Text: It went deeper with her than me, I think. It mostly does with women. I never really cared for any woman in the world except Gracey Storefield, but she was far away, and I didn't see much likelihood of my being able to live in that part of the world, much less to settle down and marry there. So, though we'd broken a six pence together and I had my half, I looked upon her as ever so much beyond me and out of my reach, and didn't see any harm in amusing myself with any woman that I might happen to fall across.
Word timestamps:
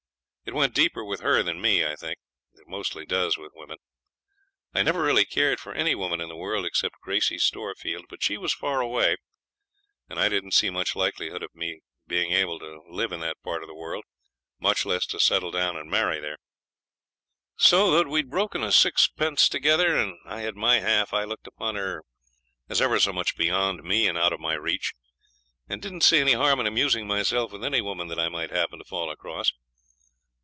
It 0.43 0.53
went 0.55 0.75
deeper 0.75 1.05
with 1.05 1.21
her 1.21 1.41
than 1.43 1.61
me, 1.61 1.85
I 1.85 1.95
think. 1.95 2.17
It 2.55 2.67
mostly 2.67 3.05
does 3.05 3.37
with 3.37 3.53
women. 3.55 3.77
I 4.73 4.83
never 4.83 5.01
really 5.01 5.23
cared 5.23 5.61
for 5.61 5.73
any 5.73 5.95
woman 5.95 6.19
in 6.19 6.27
the 6.27 6.35
world 6.35 6.65
except 6.65 6.99
Gracey 7.01 7.37
Storefield, 7.37 8.07
but 8.09 8.21
she 8.21 8.37
was 8.37 8.53
far 8.53 8.81
away, 8.81 9.15
and 10.09 10.19
I 10.19 10.27
didn't 10.27 10.51
see 10.51 10.69
much 10.69 10.93
likelihood 10.93 11.41
of 11.41 11.51
my 11.55 11.75
being 12.05 12.33
able 12.33 12.59
to 12.59 12.81
live 12.89 13.13
in 13.13 13.21
that 13.21 13.41
part 13.43 13.61
of 13.63 13.67
the 13.67 13.73
world, 13.75 14.03
much 14.59 14.85
less 14.85 15.05
to 15.05 15.21
settle 15.21 15.51
down 15.51 15.77
and 15.77 15.89
marry 15.89 16.19
there. 16.19 16.39
So, 17.55 17.89
though 17.91 18.09
we'd 18.09 18.29
broken 18.29 18.61
a 18.61 18.73
six 18.73 19.07
pence 19.07 19.47
together 19.47 19.95
and 19.95 20.17
I 20.25 20.41
had 20.41 20.57
my 20.57 20.79
half, 20.79 21.13
I 21.13 21.23
looked 21.23 21.47
upon 21.47 21.75
her 21.75 22.03
as 22.67 22.81
ever 22.81 22.99
so 22.99 23.13
much 23.13 23.37
beyond 23.37 23.83
me 23.83 24.05
and 24.05 24.17
out 24.17 24.33
of 24.33 24.41
my 24.41 24.55
reach, 24.55 24.95
and 25.69 25.81
didn't 25.81 26.01
see 26.01 26.17
any 26.17 26.33
harm 26.33 26.59
in 26.59 26.67
amusing 26.67 27.07
myself 27.07 27.53
with 27.53 27.63
any 27.63 27.79
woman 27.79 28.09
that 28.09 28.19
I 28.19 28.27
might 28.27 28.49
happen 28.49 28.79
to 28.79 28.85
fall 28.85 29.09
across. 29.09 29.53